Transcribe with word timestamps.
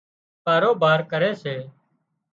ڪاروبار 0.45 0.99
ڪري 1.11 1.31
سي 1.41 1.55